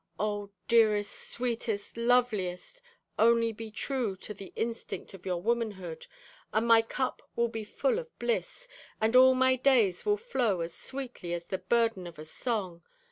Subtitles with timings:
[0.19, 2.81] Oh, dearest, sweetest, loveliest,
[3.19, 6.07] only be true to the instinct of your womanhood,
[6.51, 8.67] and my cup will be full of bliss,
[8.99, 12.81] and all my days will flow as sweetly as the burden of a song.